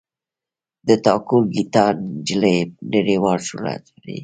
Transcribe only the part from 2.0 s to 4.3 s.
نجلي نړیوال شهرت لري.